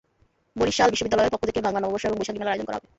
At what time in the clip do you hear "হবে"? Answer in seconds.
2.77-2.87